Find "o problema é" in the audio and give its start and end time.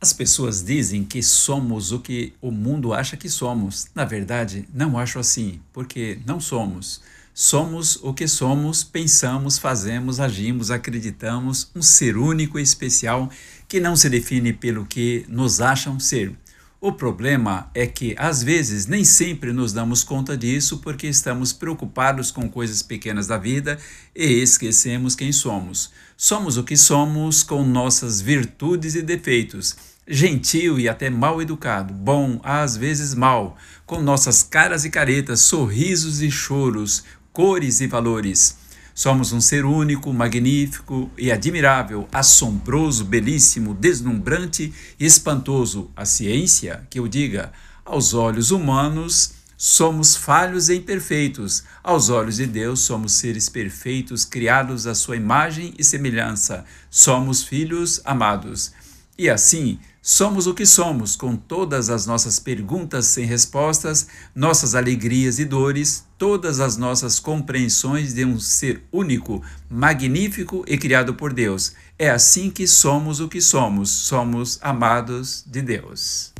16.80-17.86